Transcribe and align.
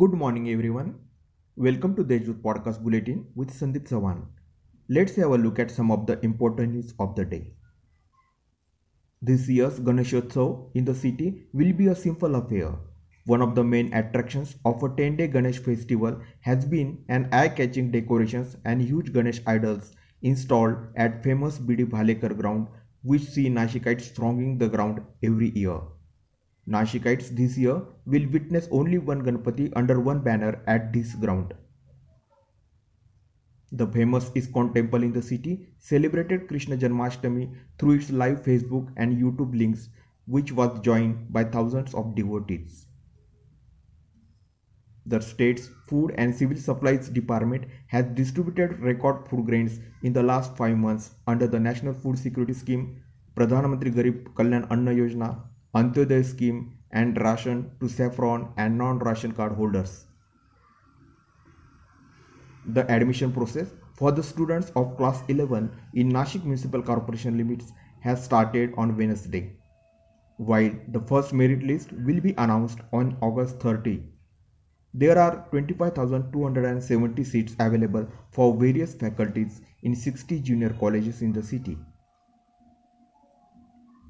Good 0.00 0.12
morning, 0.12 0.48
everyone. 0.50 0.90
Welcome 1.56 1.94
to 1.96 2.04
Deshdoot 2.08 2.40
Podcast 2.42 2.82
Bulletin 2.82 3.22
with 3.34 3.54
Sandeep 3.60 3.88
Sawan. 3.92 4.18
Let's 4.96 5.16
have 5.16 5.32
a 5.36 5.38
look 5.44 5.58
at 5.58 5.72
some 5.72 5.90
of 5.90 6.06
the 6.06 6.16
important 6.24 6.74
news 6.74 6.92
of 7.00 7.16
the 7.16 7.24
day. 7.24 7.54
This 9.22 9.48
year's 9.48 9.80
Ganeshotsav 9.80 10.70
in 10.76 10.84
the 10.84 10.94
city 10.94 11.48
will 11.52 11.72
be 11.72 11.88
a 11.88 11.96
simple 11.96 12.36
affair. 12.36 12.70
One 13.24 13.42
of 13.42 13.56
the 13.56 13.64
main 13.64 13.92
attractions 13.92 14.54
of 14.64 14.84
a 14.84 14.88
10-day 14.90 15.28
Ganesh 15.28 15.58
festival 15.58 16.20
has 16.42 16.64
been 16.64 17.04
an 17.08 17.28
eye-catching 17.32 17.90
decorations 17.90 18.56
and 18.64 18.80
huge 18.80 19.12
Ganesh 19.12 19.40
idols 19.48 19.92
installed 20.22 20.76
at 20.94 21.24
famous 21.24 21.58
BD 21.58 21.90
Bhalekar 21.98 22.36
ground 22.36 22.68
which 23.02 23.22
see 23.22 23.48
Nashikites 23.48 24.14
thronging 24.14 24.58
the 24.58 24.68
ground 24.68 25.00
every 25.24 25.50
year. 25.58 25.80
Nashikites 26.68 27.28
this 27.34 27.56
year 27.56 27.82
will 28.04 28.26
witness 28.28 28.68
only 28.70 28.98
one 28.98 29.22
Ganpati 29.22 29.72
under 29.74 29.98
one 30.00 30.20
banner 30.20 30.62
at 30.66 30.92
this 30.92 31.14
ground. 31.14 31.54
The 33.72 33.86
famous 33.86 34.28
ISKCON 34.30 34.74
temple 34.74 35.02
in 35.02 35.12
the 35.12 35.22
city 35.22 35.68
celebrated 35.78 36.46
Krishna 36.48 36.76
Janmashtami 36.76 37.54
through 37.78 37.92
its 37.92 38.10
live 38.10 38.42
Facebook 38.42 38.92
and 38.96 39.16
YouTube 39.16 39.56
links 39.58 39.88
which 40.26 40.52
was 40.52 40.78
joined 40.80 41.32
by 41.32 41.44
thousands 41.44 41.94
of 41.94 42.14
devotees. 42.14 42.86
The 45.06 45.20
state's 45.20 45.70
Food 45.86 46.14
and 46.18 46.34
Civil 46.34 46.58
Supplies 46.58 47.08
Department 47.08 47.64
has 47.86 48.04
distributed 48.14 48.78
record 48.80 49.26
food 49.26 49.46
grains 49.46 49.80
in 50.02 50.12
the 50.12 50.22
last 50.22 50.54
5 50.58 50.76
months 50.76 51.14
under 51.26 51.46
the 51.46 51.58
National 51.58 51.94
Food 51.94 52.18
Security 52.18 52.52
Scheme, 52.52 53.02
Pradhan 53.34 53.64
Mantri 53.64 53.94
Garib 53.94 54.34
Kalyan 54.34 54.66
Anna 54.70 54.90
Yojana 54.90 55.44
Antyodaya 55.74 56.24
scheme 56.24 56.78
and 56.90 57.20
ration 57.20 57.70
to 57.80 57.88
saffron 57.88 58.48
and 58.56 58.78
non-ration 58.78 59.32
card 59.32 59.52
holders. 59.52 60.06
The 62.66 62.90
admission 62.90 63.32
process 63.32 63.68
for 63.94 64.10
the 64.12 64.22
students 64.22 64.72
of 64.76 64.96
class 64.96 65.22
11 65.28 65.70
in 65.94 66.10
Nashik 66.10 66.44
Municipal 66.44 66.82
Corporation 66.82 67.36
limits 67.36 67.72
has 68.00 68.24
started 68.24 68.72
on 68.78 68.96
Wednesday, 68.96 69.56
while 70.38 70.70
the 70.88 71.00
first 71.00 71.32
merit 71.34 71.62
list 71.62 71.92
will 71.92 72.20
be 72.20 72.34
announced 72.38 72.78
on 72.92 73.16
August 73.20 73.60
30. 73.60 74.02
There 74.94 75.18
are 75.18 75.46
25,270 75.50 77.24
seats 77.24 77.56
available 77.60 78.08
for 78.30 78.56
various 78.56 78.94
faculties 78.94 79.60
in 79.82 79.94
60 79.94 80.40
junior 80.40 80.70
colleges 80.70 81.20
in 81.20 81.32
the 81.32 81.42
city. 81.42 81.76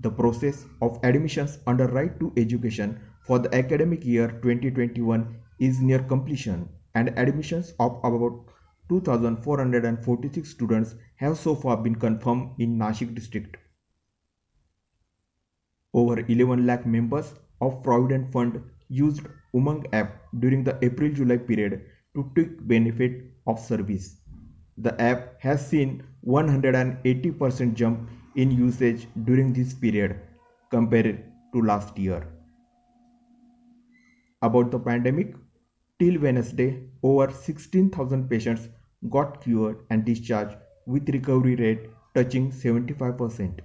The 0.00 0.10
process 0.10 0.64
of 0.80 1.00
admissions 1.02 1.58
under 1.66 1.88
Right 1.88 2.18
to 2.20 2.32
Education 2.36 3.00
for 3.26 3.38
the 3.38 3.52
academic 3.54 4.04
year 4.04 4.28
2021 4.42 5.36
is 5.58 5.80
near 5.80 5.98
completion 5.98 6.68
and 6.94 7.08
admissions 7.18 7.74
of 7.80 7.98
about 8.04 8.44
2446 8.88 10.48
students 10.48 10.94
have 11.16 11.36
so 11.36 11.54
far 11.54 11.76
been 11.76 11.94
confirmed 11.94 12.50
in 12.58 12.78
Nashik 12.78 13.14
district. 13.14 13.56
Over 15.92 16.20
11 16.20 16.64
lakh 16.64 16.86
members 16.86 17.34
of 17.60 17.82
Provident 17.82 18.32
Fund 18.32 18.62
used 18.88 19.26
Umang 19.54 19.86
app 19.92 20.22
during 20.38 20.62
the 20.62 20.78
April-July 20.82 21.38
period 21.38 21.82
to 22.14 22.30
take 22.36 22.66
benefit 22.68 23.24
of 23.46 23.58
service. 23.58 24.20
The 24.76 25.00
app 25.00 25.40
has 25.40 25.66
seen 25.66 26.04
180% 26.26 27.74
jump 27.74 28.08
in 28.42 28.50
usage 28.58 29.06
during 29.28 29.52
this 29.52 29.74
period 29.84 30.18
compared 30.70 31.24
to 31.52 31.62
last 31.62 31.98
year. 31.98 32.26
About 34.42 34.70
the 34.70 34.78
pandemic, 34.78 35.34
till 35.98 36.20
Wednesday, 36.20 36.68
over 37.02 37.32
16,000 37.32 38.28
patients 38.30 38.68
got 39.10 39.40
cured 39.42 39.78
and 39.90 40.04
discharged 40.04 40.56
with 40.86 41.08
recovery 41.08 41.56
rate 41.56 41.90
touching 42.14 42.50
75%. 42.52 43.60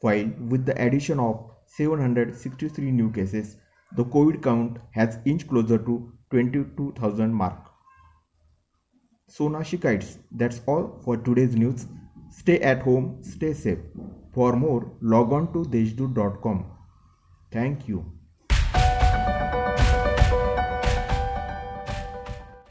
While 0.00 0.30
with 0.48 0.64
the 0.64 0.80
addition 0.82 1.20
of 1.20 1.50
763 1.66 2.90
new 2.90 3.10
cases, 3.10 3.56
the 3.96 4.04
COVID 4.04 4.42
count 4.42 4.78
has 4.92 5.18
inched 5.26 5.48
closer 5.48 5.78
to 5.78 6.12
22,000 6.30 7.32
mark. 7.32 7.58
So 9.26 9.48
Nashikites, 9.50 10.18
that's 10.30 10.62
all 10.66 11.00
for 11.04 11.18
today's 11.18 11.54
news. 11.54 11.86
Stay 12.30 12.60
at 12.60 12.82
home, 12.82 13.18
stay 13.22 13.52
safe. 13.52 13.78
For 14.38 14.54
more, 14.54 14.92
log 15.00 15.32
on 15.32 15.52
to 15.52 15.64
deshdoot.com. 15.64 16.64
Thank 17.50 17.88
you. 17.88 18.04